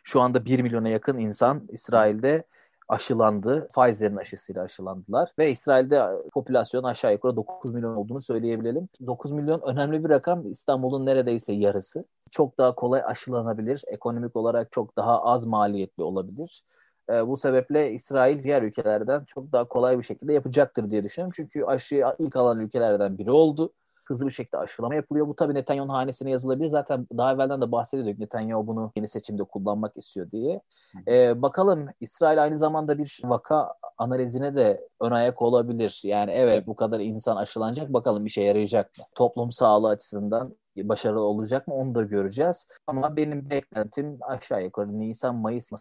Şu 0.04 0.21
anda 0.21 0.44
1 0.44 0.61
milyona 0.62 0.88
yakın 0.88 1.18
insan 1.18 1.62
İsrail'de 1.68 2.44
aşılandı. 2.88 3.68
Pfizer'in 3.68 4.16
aşısıyla 4.16 4.62
aşılandılar. 4.62 5.32
Ve 5.38 5.50
İsrail'de 5.50 6.02
popülasyon 6.32 6.84
aşağı 6.84 7.12
yukarı 7.12 7.36
9 7.36 7.74
milyon 7.74 7.96
olduğunu 7.96 8.22
söyleyebilelim. 8.22 8.88
9 9.06 9.30
milyon 9.30 9.60
önemli 9.60 10.04
bir 10.04 10.08
rakam. 10.10 10.52
İstanbul'un 10.52 11.06
neredeyse 11.06 11.52
yarısı. 11.52 12.04
Çok 12.30 12.58
daha 12.58 12.74
kolay 12.74 13.02
aşılanabilir. 13.04 13.82
Ekonomik 13.86 14.36
olarak 14.36 14.72
çok 14.72 14.96
daha 14.96 15.22
az 15.22 15.44
maliyetli 15.44 16.02
olabilir. 16.02 16.62
E, 17.10 17.26
bu 17.26 17.36
sebeple 17.36 17.92
İsrail 17.92 18.44
diğer 18.44 18.62
ülkelerden 18.62 19.24
çok 19.24 19.52
daha 19.52 19.64
kolay 19.64 19.98
bir 19.98 20.04
şekilde 20.04 20.32
yapacaktır 20.32 20.90
diye 20.90 21.04
düşünüyorum. 21.04 21.32
Çünkü 21.36 21.64
aşı 21.64 22.04
ilk 22.18 22.36
alan 22.36 22.60
ülkelerden 22.60 23.18
biri 23.18 23.30
oldu. 23.30 23.72
Hızlı 24.06 24.26
bir 24.26 24.32
şekilde 24.32 24.58
aşılama 24.58 24.94
yapılıyor. 24.94 25.28
Bu 25.28 25.37
tabii 25.37 25.54
Netanyahu'nun 25.54 25.92
hanesine 25.92 26.30
yazılabilir. 26.30 26.68
Zaten 26.68 27.06
daha 27.16 27.32
evvelden 27.32 27.61
de 27.61 27.73
bahsediyorduk. 27.73 28.18
Netanyahu 28.18 28.66
bunu 28.66 28.92
yeni 28.96 29.08
seçimde 29.08 29.44
kullanmak 29.44 29.96
istiyor 29.96 30.30
diye. 30.30 30.61
E, 31.08 31.42
bakalım 31.42 31.88
İsrail 32.00 32.42
aynı 32.42 32.58
zamanda 32.58 32.99
bir 32.99 33.20
vaka 33.25 33.75
analizine 33.99 34.56
de 34.56 34.88
ön 35.00 35.11
ayak 35.11 35.42
olabilir. 35.42 36.00
Yani 36.04 36.30
evet 36.30 36.66
bu 36.66 36.76
kadar 36.76 37.00
insan 37.00 37.37
aşılanacak. 37.37 37.92
Bakalım 37.92 38.26
işe 38.26 38.42
yarayacak 38.42 38.99
mı? 38.99 39.04
Toplum 39.14 39.52
sağlığı 39.52 39.88
açısından 39.88 40.56
başarılı 40.76 41.20
olacak 41.20 41.68
mı 41.68 41.75
onu 41.75 41.94
da 41.94 42.02
göreceğiz. 42.02 42.66
Ama 42.87 43.16
benim 43.16 43.50
beklentim 43.50 44.18
aşağı 44.20 44.64
yukarı 44.64 45.00
Nisan-Mayıs 45.00 45.73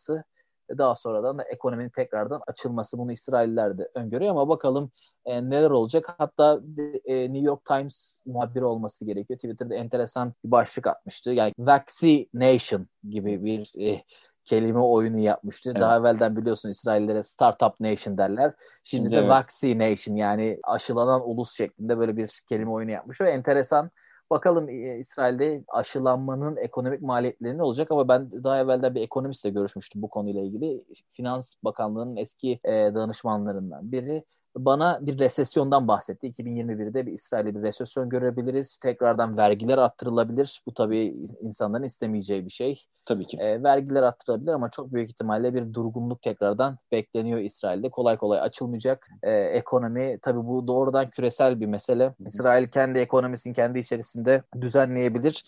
daha 0.77 0.95
sonradan 0.95 1.37
da 1.37 1.43
ekonominin 1.43 1.89
tekrardan 1.89 2.41
açılması 2.47 2.97
bunu 2.97 3.11
İsrailler 3.11 3.77
de 3.77 3.89
öngörüyor 3.95 4.31
ama 4.31 4.49
bakalım 4.49 4.91
e, 5.25 5.49
neler 5.49 5.69
olacak. 5.69 6.15
Hatta 6.17 6.61
e, 7.05 7.33
New 7.33 7.45
York 7.45 7.65
Times 7.65 8.21
muhabiri 8.25 8.65
olması 8.65 9.05
gerekiyor. 9.05 9.37
Twitter'da 9.37 9.75
enteresan 9.75 10.33
bir 10.45 10.51
başlık 10.51 10.87
atmıştı. 10.87 11.31
Yani 11.31 11.53
vaccination 11.59 12.87
gibi 13.09 13.43
bir 13.43 13.71
e, 13.79 14.03
kelime 14.45 14.79
oyunu 14.79 15.19
yapmıştı. 15.19 15.69
Evet. 15.69 15.81
Daha 15.81 15.97
evvelden 15.97 16.35
biliyorsun 16.35 16.69
İsraillere 16.69 17.23
startup 17.23 17.79
nation 17.79 18.17
derler. 18.17 18.53
Şimdi, 18.83 19.03
Şimdi 19.03 19.15
de 19.15 19.19
evet. 19.19 19.29
vaccination 19.29 20.15
yani 20.15 20.59
aşılanan 20.63 21.29
ulus 21.29 21.57
şeklinde 21.57 21.97
böyle 21.97 22.17
bir 22.17 22.41
kelime 22.49 22.71
oyunu 22.71 22.91
yapmış. 22.91 23.21
Ve 23.21 23.29
enteresan 23.31 23.91
Bakalım 24.33 24.69
e, 24.69 24.99
İsrail'de 24.99 25.63
aşılanmanın 25.67 26.57
ekonomik 26.57 27.01
maliyetleri 27.01 27.57
ne 27.57 27.63
olacak 27.63 27.91
ama 27.91 28.07
ben 28.07 28.43
daha 28.43 28.59
evvelden 28.59 28.95
bir 28.95 29.01
ekonomistle 29.01 29.49
görüşmüştüm 29.49 30.01
bu 30.01 30.09
konuyla 30.09 30.41
ilgili. 30.41 30.85
Finans 31.11 31.55
Bakanlığı'nın 31.63 32.15
eski 32.15 32.59
e, 32.63 32.71
danışmanlarından 32.71 33.91
biri 33.91 34.23
bana 34.55 34.99
bir 35.01 35.19
resesyondan 35.19 35.87
bahsetti. 35.87 36.27
2021'de 36.27 37.05
bir 37.05 37.11
İsrail'de 37.11 37.55
bir 37.55 37.61
resesyon 37.61 38.09
görebiliriz. 38.09 38.77
Tekrardan 38.77 39.37
vergiler 39.37 39.77
arttırılabilir. 39.77 40.61
Bu 40.67 40.73
tabii 40.73 41.15
insanların 41.41 41.83
istemeyeceği 41.83 42.45
bir 42.45 42.51
şey. 42.51 42.85
Tabii 43.05 43.27
ki. 43.27 43.37
E, 43.37 43.63
vergiler 43.63 44.03
arttırılabilir 44.03 44.51
ama 44.51 44.69
çok 44.69 44.93
büyük 44.93 45.09
ihtimalle 45.09 45.53
bir 45.53 45.73
durgunluk 45.73 46.21
tekrardan 46.21 46.77
bekleniyor 46.91 47.39
İsrail'de. 47.39 47.89
Kolay 47.89 48.17
kolay 48.17 48.39
açılmayacak. 48.39 49.09
E, 49.23 49.31
ekonomi 49.31 50.19
tabii 50.21 50.47
bu 50.47 50.67
doğrudan 50.67 51.09
küresel 51.09 51.59
bir 51.59 51.65
mesele. 51.65 52.13
İsrail 52.25 52.67
kendi 52.67 52.99
ekonomisini 52.99 53.53
kendi 53.53 53.79
içerisinde 53.79 54.43
düzenleyebilir. 54.61 55.43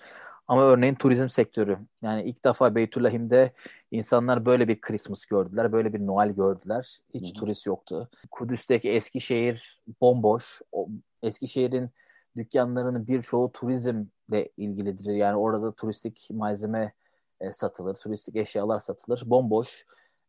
Ama 0.47 0.63
örneğin 0.63 0.95
turizm 0.95 1.29
sektörü. 1.29 1.77
Yani 2.01 2.23
ilk 2.23 2.45
defa 2.45 2.75
Beytüllahim'de 2.75 3.51
insanlar 3.91 4.45
böyle 4.45 4.67
bir 4.67 4.81
Christmas 4.81 5.25
gördüler, 5.25 5.71
böyle 5.71 5.93
bir 5.93 6.07
Noel 6.07 6.29
gördüler. 6.29 6.99
Hiç 7.13 7.27
Hı-hı. 7.27 7.33
turist 7.33 7.65
yoktu. 7.65 8.09
Kudüs'teki 8.31 8.89
Eskişehir 8.89 9.81
bomboş. 10.01 10.61
O, 10.71 10.87
Eskişehir'in 11.23 11.89
dükkanlarının 12.37 13.07
birçoğu 13.07 13.51
turizmle 13.51 14.49
ilgilidir. 14.57 15.13
Yani 15.13 15.37
orada 15.37 15.71
turistik 15.71 16.27
malzeme 16.31 16.93
e, 17.41 17.53
satılır, 17.53 17.95
turistik 17.95 18.35
eşyalar 18.35 18.79
satılır. 18.79 19.23
Bomboş. 19.25 19.85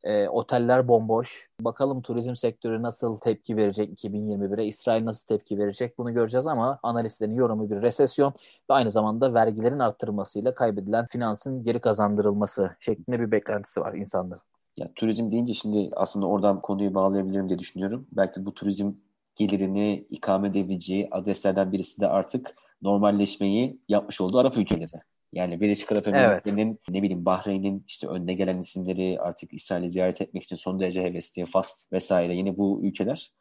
E, 0.07 0.29
oteller 0.29 0.89
bomboş. 0.89 1.49
Bakalım 1.61 2.03
turizm 2.03 2.37
sektörü 2.37 2.83
nasıl 2.83 3.19
tepki 3.19 3.57
verecek 3.57 4.05
2021'e? 4.05 4.65
İsrail 4.65 5.05
nasıl 5.05 5.27
tepki 5.27 5.59
verecek? 5.59 5.99
Bunu 5.99 6.15
göreceğiz 6.15 6.47
ama 6.47 6.79
analistlerin 6.83 7.35
yorumu 7.35 7.71
bir 7.71 7.83
resesyon 7.83 8.33
ve 8.71 8.75
aynı 8.75 8.91
zamanda 8.91 9.35
vergilerin 9.35 9.79
arttırılmasıyla 9.79 10.55
kaybedilen 10.55 11.07
finansın 11.07 11.65
geri 11.65 11.81
kazandırılması 11.81 12.71
şeklinde 12.81 13.21
bir 13.21 13.31
beklentisi 13.31 13.81
var 13.81 13.95
insanların. 13.95 14.43
Ya, 14.77 14.91
turizm 14.95 15.31
deyince 15.31 15.55
şimdi 15.55 15.91
aslında 15.97 16.27
oradan 16.27 16.61
konuyu 16.61 16.95
bağlayabilirim 16.95 17.49
diye 17.49 17.59
düşünüyorum. 17.59 18.07
Belki 18.13 18.47
bu 18.47 18.55
turizm 18.55 18.93
gelirini 19.35 20.07
ikame 20.11 20.49
edebileceği 20.49 21.09
adreslerden 21.11 21.73
birisi 21.73 22.01
de 22.01 22.09
artık 22.09 22.55
normalleşmeyi 22.83 23.81
yapmış 23.89 24.21
olduğu 24.21 24.39
Arap 24.39 24.57
ülkeleri. 24.57 25.01
Yani 25.37 25.61
Birleşik 25.61 25.93
Arap 25.93 26.09
Emirlikleri'nin 26.09 26.69
evet. 26.69 26.89
ne 26.89 27.03
bileyim 27.03 27.25
Bahreyn'in 27.25 27.85
işte 27.87 28.07
önde 28.07 28.33
gelen 28.35 28.59
isimleri 28.59 29.21
artık 29.21 29.55
İsrail'i 29.55 29.89
ziyaret 29.89 30.21
etmek 30.21 30.43
için 30.43 30.57
son 30.57 30.81
derece 30.81 31.03
hevesli, 31.03 31.47
Fast 31.47 31.93
vesaire 31.93 32.35
yine 32.35 32.57
bu 32.57 32.81
ülkeler. 32.83 33.33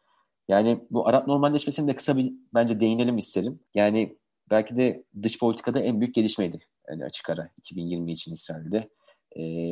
Yani 0.48 0.80
bu 0.90 1.08
Arap 1.08 1.28
normalleşmesini 1.28 1.88
de 1.88 1.96
kısa 1.96 2.18
bir 2.18 2.34
bence 2.54 2.80
değinelim 2.80 3.18
isterim. 3.18 3.60
Yani 3.76 4.18
belki 4.50 4.76
de 4.76 5.04
dış 5.24 5.40
politikada 5.40 5.80
en 5.80 6.02
büyük 6.02 6.16
gelişmeydi. 6.16 6.60
Yani 6.90 7.06
açık 7.06 7.30
ara 7.30 7.50
2020 7.58 8.12
için 8.12 8.34
İsrail'de. 8.34 8.90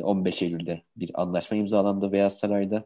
15 0.02 0.42
Eylül'de 0.42 0.82
bir 0.96 1.10
anlaşma 1.14 1.56
imzalandı 1.56 2.12
Beyaz 2.12 2.38
Saray'da. 2.38 2.84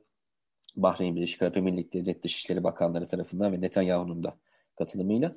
Bahreyn 0.76 1.16
Birleşik 1.16 1.42
Arap 1.42 1.56
Emirlikleri 1.56 2.22
Dışişleri 2.22 2.64
Bakanları 2.64 3.06
tarafından 3.06 3.52
ve 3.52 3.60
Netanyahu'nun 3.60 4.24
da 4.24 4.36
katılımıyla. 4.78 5.36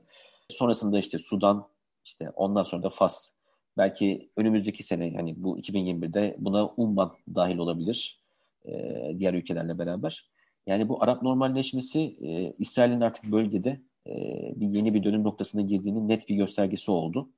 Sonrasında 0.49 0.99
işte 0.99 1.17
Sudan, 1.17 1.67
işte 2.05 2.29
ondan 2.29 2.63
sonra 2.63 2.83
da 2.83 2.89
Fas 2.89 3.31
Belki 3.77 4.29
önümüzdeki 4.37 4.83
sene 4.83 5.07
yani 5.07 5.33
bu 5.37 5.59
2021'de 5.59 6.35
buna 6.39 6.67
Umman 6.67 7.13
dahil 7.35 7.57
olabilir 7.57 8.21
e, 8.65 8.71
diğer 9.19 9.33
ülkelerle 9.33 9.79
beraber. 9.79 10.29
Yani 10.67 10.89
bu 10.89 11.03
Arap 11.03 11.23
normalleşmesi 11.23 11.99
e, 11.99 12.53
İsrail'in 12.59 13.01
artık 13.01 13.31
bölgede 13.31 13.81
e, 14.07 14.13
bir 14.55 14.67
yeni 14.67 14.93
bir 14.93 15.03
dönüm 15.03 15.23
noktasına 15.23 15.61
girdiğinin 15.61 16.07
net 16.07 16.29
bir 16.29 16.35
göstergesi 16.35 16.91
oldu. 16.91 17.29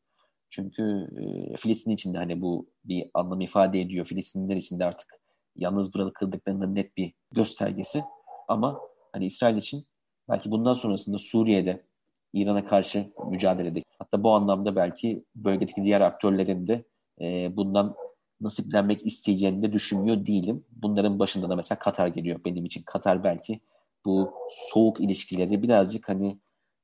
Çünkü 0.50 1.10
e, 1.18 1.58
Filistin 1.58 1.92
için 1.92 2.13
de 2.13 2.18
hani 2.18 2.42
bu 2.42 2.70
bir 2.86 3.10
anlam 3.13 3.42
ifade 3.42 3.82
ediyor. 3.82 4.06
Filistinliler 4.06 4.56
için 4.56 4.80
de 4.80 4.86
artık 4.86 5.20
yalnız 5.56 5.94
bırakıldıklarının 5.94 6.75
net 6.75 6.98
bir 6.98 7.13
göstergesi. 7.32 8.04
Ama 8.48 8.80
hani 9.12 9.25
İsrail 9.25 9.58
için 9.58 9.86
belki 10.30 10.52
bundan 10.52 10.74
sonrasında 10.74 11.18
Suriye'de 11.18 11.84
İran'a 12.34 12.66
karşı 12.66 13.12
mücadelede. 13.30 13.84
Hatta 14.00 14.24
bu 14.24 14.32
anlamda 14.32 14.75
belki 14.75 15.24
bölgedeki 15.36 15.84
diğer 15.84 16.02
aktörlerin 16.02 16.68
de 16.68 16.84
e, 17.22 17.58
bundan 17.58 17.96
nasiplenmek 18.42 19.06
isteyeceğini 19.06 19.62
de 19.62 19.74
düşünmüyor 19.74 20.25
değilim. 20.25 20.66
Bunların 20.72 21.20
başında 21.20 21.50
da 21.50 21.56
mesela 21.56 21.80
Katar 21.80 22.08
geliyor 22.08 22.40
benim 22.46 22.66
için. 22.66 22.84
Katar 22.84 23.24
belki 23.24 23.60
bu 24.06 24.34
soğuk 24.50 25.02
ilişkileri 25.02 25.63
birazcık 25.63 26.10
hani 26.10 26.40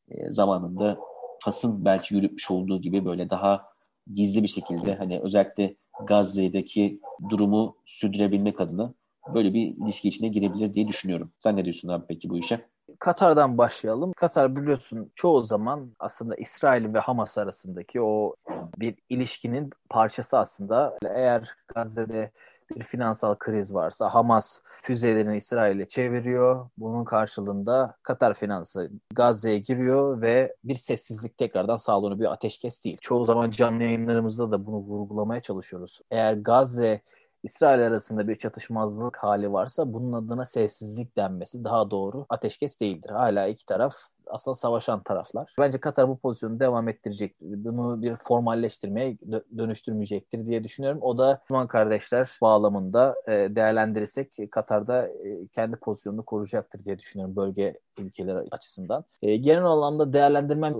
e, 0.09 0.31
zamanında 0.31 0.99
Fas'ın 1.39 1.85
belki 1.85 2.15
yürütmüş 2.15 2.51
olduğu 2.51 2.81
gibi 2.81 3.05
böyle 3.05 3.29
daha 3.29 3.65
gizli 4.13 4.43
bir 4.43 4.47
şekilde 4.47 4.95
hani 4.95 5.19
özellikle 5.19 5.75
Gazze'deki 6.07 6.99
durumu 7.29 7.75
sürdürebilmek 7.85 8.61
adına 8.61 8.93
böyle 9.33 9.53
bir 9.53 9.67
ilişki 9.67 10.09
içine 10.09 10.27
girebilir 10.27 10.73
diye 10.73 10.87
düşünüyorum. 10.87 11.31
Sen 11.39 11.57
ne 11.57 11.65
diyorsun 11.65 11.87
abi 11.87 12.05
peki 12.07 12.29
bu 12.29 12.37
işe? 12.37 12.65
Katar'dan 12.99 13.57
başlayalım. 13.57 14.13
Katar 14.13 14.55
biliyorsun 14.55 15.11
çoğu 15.15 15.43
zaman 15.43 15.91
aslında 15.99 16.35
İsrail 16.35 16.93
ve 16.93 16.99
Hamas 16.99 17.37
arasındaki 17.37 18.01
o 18.01 18.35
bir 18.77 18.95
ilişkinin 19.09 19.69
parçası 19.89 20.37
aslında. 20.37 20.97
Eğer 21.15 21.55
Gazze'de 21.75 22.31
bir 22.75 22.83
finansal 22.83 23.35
kriz 23.35 23.73
varsa 23.73 24.09
Hamas 24.09 24.61
füzelerini 24.81 25.37
İsrail'e 25.37 25.87
çeviriyor. 25.87 26.69
Bunun 26.77 27.05
karşılığında 27.05 27.95
Katar 28.03 28.33
finansı 28.33 28.91
Gazze'ye 29.13 29.59
giriyor 29.59 30.21
ve 30.21 30.55
bir 30.63 30.75
sessizlik 30.75 31.37
tekrardan 31.37 31.77
sağlanıyor. 31.77 32.19
Bir 32.19 32.31
ateşkes 32.31 32.83
değil. 32.83 32.97
Çoğu 33.01 33.25
zaman 33.25 33.51
canlı 33.51 33.83
yayınlarımızda 33.83 34.51
da 34.51 34.65
bunu 34.65 34.77
vurgulamaya 34.77 35.41
çalışıyoruz. 35.41 36.01
Eğer 36.11 36.33
Gazze 36.33 37.01
İsrail 37.43 37.87
arasında 37.87 38.27
bir 38.27 38.35
çatışmazlık 38.35 39.17
hali 39.17 39.53
varsa 39.53 39.93
bunun 39.93 40.13
adına 40.13 40.45
sessizlik 40.45 41.17
denmesi 41.17 41.63
daha 41.63 41.91
doğru. 41.91 42.25
Ateşkes 42.29 42.79
değildir. 42.79 43.09
Hala 43.09 43.47
iki 43.47 43.65
taraf 43.65 43.93
asıl 44.29 44.53
savaşan 44.53 45.03
taraflar. 45.03 45.53
Bence 45.59 45.79
Katar 45.79 46.09
bu 46.09 46.17
pozisyonu 46.17 46.59
devam 46.59 46.87
ettirecek. 46.89 47.35
Bunu 47.41 48.01
bir 48.01 48.15
formalleştirmeye 48.15 49.17
dönüştürmeyecektir 49.57 50.45
diye 50.45 50.63
düşünüyorum. 50.63 50.99
O 51.01 51.17
da 51.17 51.39
Müslüman 51.41 51.67
kardeşler 51.67 52.29
bağlamında 52.41 53.15
e, 53.27 53.31
değerlendirirsek 53.31 54.37
Katar'da 54.51 55.07
e, 55.07 55.47
kendi 55.47 55.75
pozisyonunu 55.75 56.25
koruyacaktır 56.25 56.85
diye 56.85 56.99
düşünüyorum 56.99 57.35
bölge 57.35 57.79
ülkeleri 57.97 58.47
açısından. 58.51 59.05
E, 59.21 59.37
genel 59.37 59.65
anlamda 59.65 60.13
değerlendirmem 60.13 60.75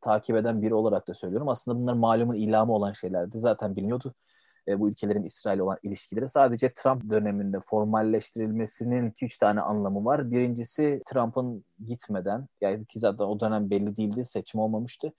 takip 0.00 0.36
eden 0.36 0.62
biri 0.62 0.74
olarak 0.74 1.08
da 1.08 1.14
söylüyorum. 1.14 1.48
Aslında 1.48 1.78
bunlar 1.78 1.92
malumun 1.92 2.34
ilamı 2.34 2.74
olan 2.74 2.92
şeylerdi. 2.92 3.38
Zaten 3.38 3.76
biliniyordu 3.76 4.14
e, 4.68 4.80
bu 4.80 4.88
ülkelerin 4.88 5.24
İsrail 5.24 5.58
olan 5.58 5.78
ilişkileri. 5.82 6.28
Sadece 6.28 6.72
Trump 6.72 7.10
döneminde 7.10 7.60
formalleştirilmesinin 7.60 9.10
2-3 9.10 9.38
tane 9.38 9.60
anlamı 9.60 10.04
var. 10.04 10.30
Birincisi 10.30 11.02
Trump'ın 11.06 11.64
gitmeden, 11.86 12.48
yani 12.60 12.86
ki 12.86 12.98
zaten 12.98 13.24
o 13.24 13.40
dönem 13.40 13.70
belli 13.70 13.96
değildi, 13.96 14.24
seçim 14.24 14.60
olmamıştı. 14.60 15.12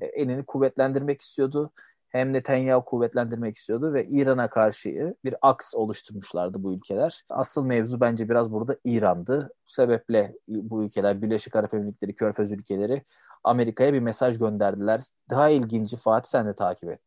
E, 0.00 0.06
elini 0.06 0.44
kuvvetlendirmek 0.44 1.20
istiyordu 1.20 1.72
hem 2.12 2.32
Netanyahu 2.32 2.84
kuvvetlendirmek 2.84 3.56
istiyordu 3.56 3.92
ve 3.92 4.06
İran'a 4.06 4.50
karşı 4.50 5.14
bir 5.24 5.34
aks 5.42 5.74
oluşturmuşlardı 5.74 6.62
bu 6.62 6.74
ülkeler. 6.74 7.24
Asıl 7.28 7.64
mevzu 7.64 8.00
bence 8.00 8.28
biraz 8.28 8.52
burada 8.52 8.76
İran'dı. 8.84 9.50
Bu 9.66 9.70
sebeple 9.72 10.34
bu 10.48 10.84
ülkeler, 10.84 11.22
Birleşik 11.22 11.56
Arap 11.56 11.74
Emirlikleri, 11.74 12.14
Körfez 12.14 12.52
ülkeleri 12.52 13.04
Amerika'ya 13.44 13.92
bir 13.92 14.00
mesaj 14.00 14.38
gönderdiler. 14.38 15.02
Daha 15.30 15.48
ilginci 15.48 15.96
Fatih 15.96 16.30
sen 16.30 16.46
de 16.46 16.54
takip 16.54 16.90
et. 16.90 17.00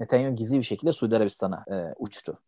Netanyahu 0.00 0.34
gizli 0.34 0.58
bir 0.58 0.62
şekilde 0.62 0.92
Suudi 0.92 1.16
Arabistan'a 1.16 1.64
e, 1.70 1.94
uçtu 1.98 2.38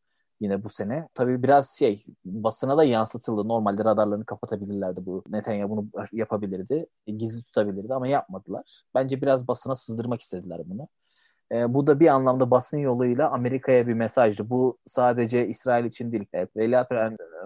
yine 0.41 0.65
bu 0.65 0.69
sene. 0.69 1.09
Tabii 1.15 1.43
biraz 1.43 1.71
şey 1.71 2.05
basına 2.25 2.79
da 2.79 2.85
yansıtıldı. 2.85 3.49
Normalde 3.49 3.85
radarlarını 3.85 4.25
kapatabilirlerdi 4.25 5.07
bu. 5.07 5.25
Netanyahu 5.29 5.71
bunu 5.71 5.87
yapabilirdi. 6.13 6.87
E, 7.07 7.13
gizli 7.13 7.43
tutabilirdi 7.43 7.95
ama 7.95 8.09
yapmadılar. 8.09 8.83
Bence 8.95 9.23
biraz 9.23 9.49
basına 9.49 9.75
sızdırmak 9.75 10.21
istediler 10.23 10.61
bunu. 10.65 10.89
E, 11.53 11.75
bu 11.75 11.87
da 11.87 12.01
bir 12.01 12.09
anlamda 12.09 12.51
basın 12.51 12.79
yoluyla 12.79 13.31
Amerika'ya 13.31 13.87
bir 13.87 13.95
mesajdı. 13.95 14.51
Bu 14.51 14.79
sadece 14.87 15.49
İsrail 15.49 15.85
için 15.85 16.13
değil. 16.13 16.27
E, 16.33 16.47
Veliaht 16.57 16.91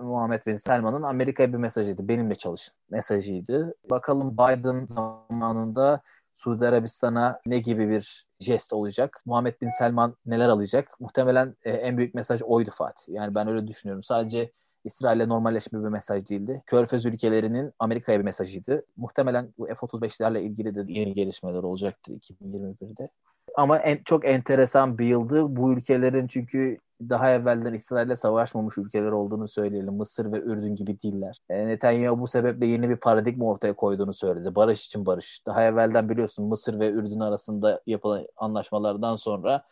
Muhammed 0.02 0.46
Bin 0.46 0.56
Selman'ın 0.56 1.02
Amerika'ya 1.02 1.52
bir 1.52 1.58
mesajıydı. 1.58 2.08
Benimle 2.08 2.34
çalışın 2.34 2.74
mesajıydı. 2.90 3.74
Bakalım 3.90 4.32
Biden 4.32 4.86
zamanında 4.86 6.00
Suudi 6.34 6.66
Arabistan'a 6.66 7.40
ne 7.46 7.58
gibi 7.58 7.88
bir 7.88 8.26
jest 8.40 8.72
olacak? 8.72 9.22
Muhammed 9.26 9.60
Bin 9.60 9.68
Selman 9.78 10.16
neler 10.26 10.48
alacak? 10.48 11.00
Muhtemelen 11.00 11.56
e, 11.64 11.70
en 11.70 11.96
büyük 11.96 12.14
mesaj 12.14 12.42
oydu 12.42 12.70
Fatih. 12.70 13.14
Yani 13.14 13.34
ben 13.34 13.48
öyle 13.48 13.66
düşünüyorum. 13.66 14.04
Sadece 14.04 14.52
İsrail'le 14.84 15.28
normalleşme 15.28 15.84
bir 15.84 15.88
mesaj 15.88 16.28
değildi. 16.28 16.62
Körfez 16.66 17.06
ülkelerinin 17.06 17.72
Amerika'ya 17.78 18.18
bir 18.18 18.24
mesajıydı. 18.24 18.84
Muhtemelen 18.96 19.54
bu 19.58 19.66
F-35'lerle 19.66 20.40
ilgili 20.40 20.74
de 20.74 20.92
yeni 20.92 21.14
gelişmeler 21.14 21.62
olacaktır 21.62 22.12
2021'de. 22.12 23.08
Ama 23.56 23.78
en, 23.78 23.98
çok 24.04 24.24
enteresan 24.24 24.98
bir 24.98 25.06
yıldı. 25.06 25.56
Bu 25.56 25.72
ülkelerin 25.72 26.26
çünkü 26.26 26.78
daha 27.08 27.30
evvelden 27.30 27.74
İsrail'le 27.74 28.16
savaşmamış 28.16 28.78
ülkeler 28.78 29.10
olduğunu 29.10 29.48
söyleyelim. 29.48 29.94
Mısır 29.94 30.32
ve 30.32 30.38
Ürdün 30.40 30.76
gibi 30.76 31.02
değiller. 31.02 31.38
E, 31.50 31.66
Netanyahu 31.66 32.20
bu 32.20 32.26
sebeple 32.26 32.66
yeni 32.66 32.88
bir 32.88 32.96
paradigma 32.96 33.44
ortaya 33.44 33.72
koyduğunu 33.72 34.14
söyledi. 34.14 34.54
Barış 34.54 34.86
için 34.86 35.06
barış. 35.06 35.42
Daha 35.46 35.62
evvelden 35.64 36.08
biliyorsun 36.08 36.46
Mısır 36.46 36.80
ve 36.80 36.90
Ürdün 36.90 37.20
arasında 37.20 37.80
yapılan 37.86 38.26
anlaşmalardan 38.36 39.16
sonra 39.16 39.64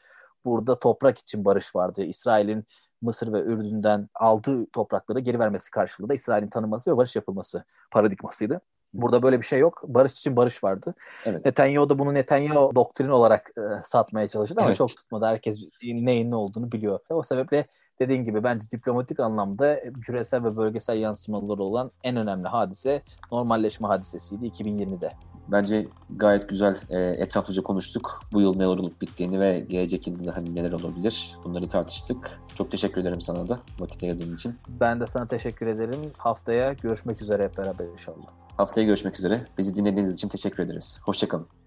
burada 0.45 0.79
toprak 0.79 1.19
için 1.19 1.45
barış 1.45 1.77
vardı. 1.77 2.03
İsrail'in 2.03 2.65
Mısır 3.03 3.33
ve 3.33 3.41
Ürdün'den 3.43 4.09
aldığı 4.15 4.67
toprakları 4.67 5.21
geri 5.21 5.39
vermesi 5.39 5.71
karşılığında 5.71 6.15
İsrail'in 6.15 6.49
tanınması 6.49 6.93
ve 6.93 6.97
barış 6.97 7.17
yapılması 7.17 7.65
paradigmasıydı. 7.91 8.61
Burada 8.95 9.23
böyle 9.23 9.41
bir 9.41 9.47
şey 9.47 9.59
yok. 9.59 9.83
Barış 9.85 10.13
için 10.13 10.37
barış 10.37 10.65
vardı. 10.65 10.95
Evet. 11.25 11.45
Netanyahu 11.45 11.89
da 11.89 11.99
bunu 11.99 12.15
Netanyahu 12.15 12.75
doktrin 12.75 13.09
olarak 13.09 13.53
e, 13.59 13.61
satmaya 13.85 14.29
çalıştı 14.29 14.55
ama 14.59 14.69
evet. 14.69 14.79
çok 14.79 14.89
tutmadı. 14.89 15.27
Herkes 15.27 15.59
neyin 15.83 16.31
ne 16.31 16.37
olduğunu 16.37 16.73
biliyor. 16.73 17.01
O 17.11 17.23
sebeple 17.23 17.67
dediğin 18.01 18.25
gibi 18.25 18.45
bence 18.45 18.71
diplomatik 18.71 19.21
anlamda 19.21 19.81
küresel 20.03 20.45
ve 20.45 20.57
bölgesel 20.57 20.97
yansımaları 20.97 21.63
olan 21.63 21.91
en 22.05 22.17
önemli 22.17 22.49
hadise 22.49 23.03
normalleşme 23.33 23.89
hadisesiydi 23.89 24.47
2020'de. 24.47 25.11
Bence 25.53 25.89
gayet 26.17 26.49
güzel 26.49 26.77
e, 26.91 26.99
etraflıca 26.99 27.63
konuştuk. 27.63 28.21
Bu 28.33 28.41
yıl 28.41 28.57
neler 28.57 28.67
olup 28.67 29.01
bittiğini 29.01 29.41
ve 29.41 29.61
gelecek 29.61 30.07
yılda 30.07 30.37
hani 30.37 30.55
neler 30.55 30.73
olabilir 30.73 31.37
bunları 31.45 31.69
tartıştık. 31.69 32.41
Çok 32.55 32.71
teşekkür 32.71 33.01
ederim 33.01 33.21
sana 33.21 33.49
da 33.49 33.61
vakit 33.81 34.03
ayırdığın 34.03 34.35
için. 34.35 34.55
Ben 34.69 35.01
de 35.01 35.07
sana 35.07 35.27
teşekkür 35.27 35.67
ederim. 35.67 36.01
Haftaya 36.19 36.73
görüşmek 36.73 37.23
üzere 37.23 37.45
hep 37.45 37.59
beraber 37.59 37.85
inşallah. 37.85 38.27
Haftaya 38.57 38.87
görüşmek 38.87 39.19
üzere. 39.19 39.45
Bizi 39.59 39.75
dinlediğiniz 39.75 40.15
için 40.15 40.29
teşekkür 40.29 40.63
ederiz. 40.63 40.99
Hoşçakalın. 41.03 41.60